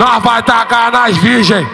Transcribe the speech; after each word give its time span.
Nós 0.00 0.22
vai 0.22 0.42
tacar 0.42 0.90
nas 0.90 1.14
virgem. 1.18 1.68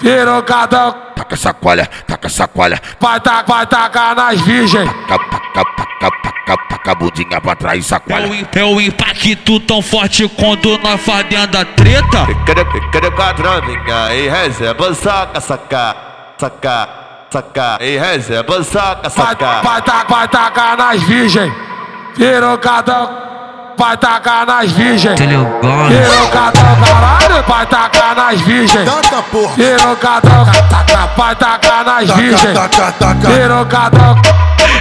Virou 0.00 0.42
cadão. 0.42 0.92
Taca 1.14 1.36
sacoalha, 1.36 1.86
taca 2.06 2.28
sacoalha. 2.28 2.80
Vai, 2.98 3.20
ta, 3.20 3.42
vai 3.46 3.64
tacar 3.66 4.16
nas 4.16 4.40
virgem. 4.40 4.84
Taca, 4.86 5.18
taca, 5.30 5.64
taca, 6.00 6.10
taca, 6.22 6.56
taca 6.68 6.94
bundinha 6.96 7.40
pra 7.40 7.54
trás, 7.54 7.84
É 7.84 7.88
sacoalha. 7.88 8.26
o, 8.28 8.58
é 8.58 8.64
o 8.64 8.80
impacto 8.80 9.60
tão 9.60 9.80
forte 9.80 10.26
quando 10.30 10.76
nós 10.78 11.00
faz 11.00 11.24
dentro 11.26 11.52
da 11.52 11.64
treta. 11.64 12.26
Fica 12.26 12.64
fica 12.72 13.10
com 13.12 13.22
a 13.22 13.34
travinha 13.34 14.14
e 14.14 14.28
receba, 14.28 14.92
saca, 14.94 15.40
saca, 15.40 15.96
saca, 16.38 16.88
saca. 17.30 17.78
E 17.80 17.96
receba, 17.98 18.64
saca, 18.64 19.08
Vai, 19.10 19.26
saca. 19.26 19.62
vai, 19.62 19.82
ta, 19.82 20.04
vai 20.08 20.26
tacar 20.28 20.76
nas 20.76 21.00
virgem. 21.02 21.54
Virou 22.16 22.58
cadão. 22.58 23.29
Vai 23.76 23.96
tacar 23.96 24.46
nas 24.46 24.70
virgem. 24.72 25.12
Entendeu? 25.12 25.44
Gomes. 25.62 25.98
Virou 25.98 26.28
cadão, 26.28 26.76
caralho. 26.84 27.44
Vai 27.46 27.66
tacar 27.66 28.14
nas 28.14 28.40
virgem. 28.42 28.84
Taca, 28.84 29.22
porra. 29.22 29.54
Virou 29.56 29.96
cadão. 29.96 30.46
taca, 30.68 31.10
Vai 31.16 31.34
tacar 31.36 31.84
nas 31.84 32.10
virgem. 32.10 32.54
Taca, 32.54 32.92
taca. 32.92 33.28
Virou 33.30 33.66
cadão. 33.66 34.20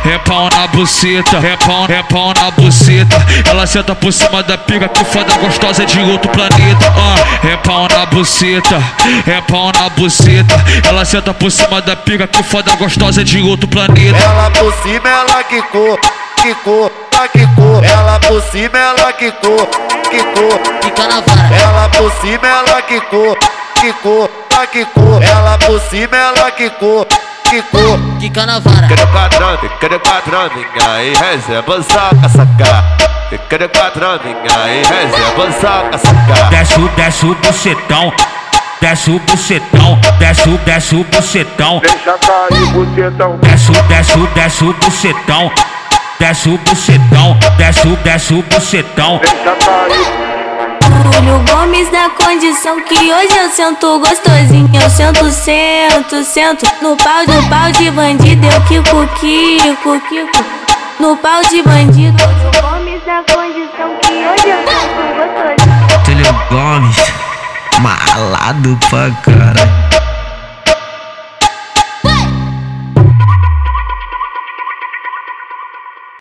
É 0.05 0.17
pau 0.19 0.49
na 0.49 0.67
buceta, 0.67 1.37
é 1.37 1.57
pau, 1.57 1.85
é 1.89 2.01
pau 2.03 2.33
na 2.33 2.51
buceta. 2.51 3.15
Ela 3.49 3.67
senta 3.67 3.93
por 3.93 4.13
cima 4.13 4.41
da 4.41 4.57
pica, 4.57 4.87
que 4.87 5.03
foda 5.03 5.33
gostosa 5.37 5.85
de 5.85 5.99
outro 5.99 6.29
planeta. 6.31 6.93
Ah, 6.95 7.47
é 7.47 7.57
pau 7.57 7.87
na 7.89 8.05
buceta, 8.05 8.81
é 9.27 9.41
pau 9.41 9.71
na 9.73 9.89
buceta. 9.89 10.55
Ela 10.87 11.03
senta 11.03 11.33
por 11.33 11.51
cima 11.51 11.81
da 11.81 11.95
pica, 11.95 12.27
que 12.27 12.41
foda 12.43 12.75
gostosa 12.75 13.23
de 13.23 13.41
outro 13.41 13.67
planeta. 13.67 14.17
Ela 14.17 14.49
por 14.51 14.73
cima, 14.81 15.09
ela 15.09 15.43
quicou, 15.43 15.99
quicou, 16.41 16.91
ela 17.19 17.27
quicou. 17.27 17.83
Ela 17.83 18.19
por 18.19 18.41
cima, 18.43 18.77
ela 18.77 19.13
quicou, 19.13 19.67
quicou. 20.09 20.81
Fica 20.81 21.07
na 21.07 21.19
vara. 21.19 21.55
Ela 21.55 21.89
por 21.89 22.11
cima, 22.13 22.47
ela 22.47 22.81
quicou, 22.81 23.37
quicou, 23.75 24.29
ela 24.51 24.67
quicou. 24.67 25.21
Ela 25.21 25.57
por 25.57 25.81
cima, 25.81 26.15
ela 26.15 26.51
quicou, 26.51 27.05
quicou. 27.49 27.99
Fica 28.19 28.45
na 28.45 28.59
vara. 28.59 28.87
Fica 28.87 29.07
com 29.07 29.17
a 29.17 29.29
travinha, 29.29 29.71
fica 29.79 29.99
com 29.99 30.09
a 30.09 30.21
travinha 30.21 31.03
e 31.03 31.13
receba, 31.13 31.83
saca, 31.83 32.29
saca. 32.29 33.09
Fica 33.29 33.67
com 33.67 33.79
a 33.79 33.91
travinha 33.91 34.35
e 34.67 34.77
receba, 34.77 35.51
saca, 35.59 35.97
saca. 35.97 36.49
Desce 36.49 36.79
o, 36.79 36.87
desce 36.89 37.25
o 37.25 37.35
bucetão, 37.35 38.13
desce 38.79 39.11
o 39.11 39.19
bucetão, 39.19 39.99
desce 40.19 40.49
o, 40.49 40.57
desce 40.59 40.95
o 40.95 41.03
bucetão. 41.03 41.79
Deixa 41.79 42.17
cair 42.17 42.65
bucetão. 42.67 43.37
Desce 43.41 43.71
o, 43.71 43.83
desce 43.83 44.17
o, 44.17 44.27
desce 44.27 44.63
o 44.63 44.73
bucetão, 44.73 45.51
desce 46.19 46.49
o 46.49 46.57
bucetão, 46.57 47.37
desce 47.57 47.87
o, 47.87 47.95
desce 47.97 48.33
o 48.33 48.43
bucetão. 48.43 49.21
Julio 51.13 51.41
Gomes 51.49 51.89
da 51.89 52.09
condição 52.09 52.79
que 52.81 52.95
hoje 52.95 53.37
eu 53.37 53.49
sento 53.49 53.99
gostosinho. 53.99 54.69
Eu 54.73 54.89
sento, 54.89 55.29
sento, 55.31 56.23
sento 56.23 56.65
no 56.81 56.97
pau 56.97 57.25
do 57.25 57.49
pau 57.49 57.71
de 57.71 57.89
bandido. 57.91 58.45
Eu 58.45 58.61
quico, 58.63 59.07
quico, 59.19 59.99
quico 60.07 60.45
no 60.99 61.15
pau 61.17 61.41
de 61.49 61.63
bandido. 61.63 62.17
Julio 62.21 62.61
Gomes 62.61 63.01
da 63.05 63.23
condição 63.33 63.95
que 64.01 64.11
hoje 64.11 64.49
eu 64.49 64.59
sento 64.67 64.99
gostosinho. 65.15 66.01
Entendeu? 66.01 66.33
Gomes. 66.49 66.97
Malado 67.79 68.77
pra 68.89 69.09
cara. 69.23 69.88